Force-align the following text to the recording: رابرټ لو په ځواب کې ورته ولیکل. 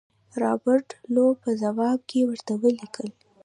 رابرټ 0.41 0.87
لو 1.13 1.25
په 1.41 1.49
ځواب 1.61 1.99
کې 2.09 2.19
ورته 2.29 2.53
ولیکل. 2.61 3.09